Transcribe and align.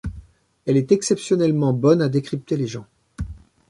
Elle 0.65 0.77
est 0.77 0.91
exceptionnellement 0.91 1.73
bonne 1.73 2.01
à 2.01 2.09
décrypter 2.09 2.57
les 2.57 2.65
gens. 2.65 2.87